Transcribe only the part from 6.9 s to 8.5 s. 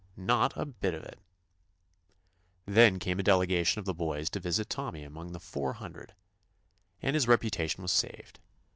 and his reputation was saved.